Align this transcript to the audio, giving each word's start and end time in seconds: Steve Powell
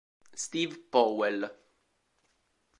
Steve 0.33 0.89
Powell 0.89 1.45